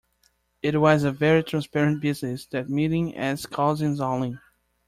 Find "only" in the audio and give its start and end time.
3.99-4.39